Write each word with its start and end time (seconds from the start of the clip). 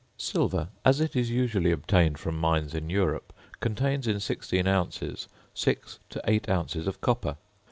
Silver, 0.17 0.69
as 0.83 0.99
it 0.99 1.15
is 1.15 1.29
usually 1.29 1.71
obtained 1.71 2.17
from 2.17 2.35
mines 2.39 2.73
in 2.73 2.89
Europe, 2.89 3.31
contains 3.59 4.07
in 4.07 4.19
16 4.19 4.65
ounces, 4.65 5.27
6 5.53 5.99
to 6.09 6.19
8 6.25 6.49
ounces 6.49 6.87
of 6.87 7.01
copper. 7.01 7.37